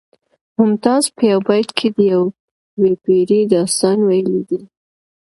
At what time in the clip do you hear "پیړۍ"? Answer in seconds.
3.03-3.41